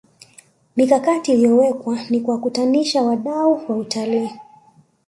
mikakati 0.75 1.31
iliyowekwa 1.33 1.99
ni 2.09 2.19
kuwakutanisha 2.21 3.01
wadau 3.03 3.61
wa 3.69 3.77
utalii 3.77 4.31